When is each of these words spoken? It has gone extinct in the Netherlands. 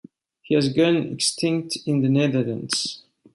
It 0.49 0.55
has 0.55 0.73
gone 0.73 0.95
extinct 1.13 1.77
in 1.85 2.01
the 2.01 2.09
Netherlands. 2.09 3.03